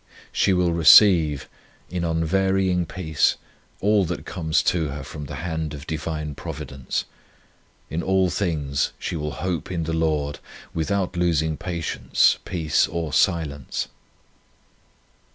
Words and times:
1 0.01 0.07
She 0.31 0.51
will 0.53 0.73
receive 0.73 1.47
in 1.91 2.03
unvarying 2.03 2.87
peace 2.87 3.35
all 3.81 4.03
that 4.05 4.25
comes 4.25 4.63
to 4.63 4.87
her 4.87 5.03
from 5.03 5.25
the 5.25 5.35
hand 5.45 5.75
of 5.75 5.85
Divine 5.85 6.33
Providence. 6.33 7.05
In 7.87 8.01
all 8.01 8.31
things 8.31 8.93
she 8.97 9.15
will 9.15 9.33
hope 9.33 9.69
in 9.71 9.83
the 9.83 9.93
Lord, 9.93 10.39
without 10.73 11.15
losing 11.15 11.55
patience, 11.55 12.39
peace, 12.45 12.87
or 12.87 13.13
silence. 13.13 13.89